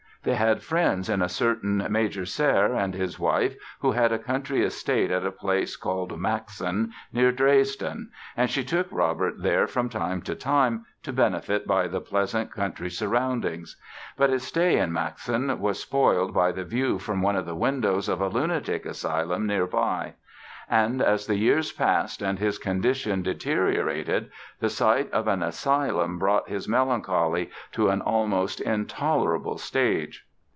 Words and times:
They 0.23 0.35
had 0.35 0.61
friends 0.61 1.09
in 1.09 1.23
a 1.23 1.27
certain 1.27 1.83
Major 1.89 2.27
Serre 2.27 2.75
and 2.75 2.93
his 2.93 3.17
wife 3.17 3.55
who 3.79 3.93
had 3.93 4.11
a 4.11 4.19
country 4.19 4.61
estate 4.63 5.09
at 5.09 5.25
a 5.25 5.31
place 5.31 5.75
called 5.75 6.11
Maxen, 6.19 6.91
near 7.11 7.31
Dresden, 7.31 8.11
and 8.37 8.47
she 8.47 8.63
took 8.63 8.85
Robert 8.91 9.41
there 9.41 9.65
from 9.65 9.89
time 9.89 10.21
to 10.21 10.35
time 10.35 10.85
to 11.01 11.11
benefit 11.11 11.65
by 11.65 11.87
the 11.87 12.01
pleasant 12.01 12.51
country 12.51 12.91
surroundings. 12.91 13.75
But 14.15 14.29
his 14.29 14.43
stay 14.43 14.77
in 14.77 14.91
Maxen 14.93 15.57
was 15.59 15.79
spoiled 15.81 16.35
by 16.35 16.51
the 16.51 16.65
view 16.65 16.99
from 16.99 17.23
one 17.23 17.35
of 17.35 17.47
the 17.47 17.55
windows 17.55 18.07
of 18.07 18.21
a 18.21 18.27
lunatic 18.29 18.85
asylum 18.85 19.47
nearby. 19.47 20.13
And 20.69 21.01
as 21.01 21.27
the 21.27 21.35
years 21.35 21.73
passed 21.73 22.21
and 22.21 22.39
his 22.39 22.57
condition 22.57 23.23
deteriorated 23.23 24.31
the 24.61 24.69
sight 24.69 25.11
of 25.11 25.27
an 25.27 25.43
asylum 25.43 26.17
brought 26.17 26.47
his 26.47 26.65
melancholy 26.65 27.49
to 27.73 27.89
an 27.89 27.99
almost 27.99 28.61
intolerable 28.61 29.57
stage. 29.57 30.25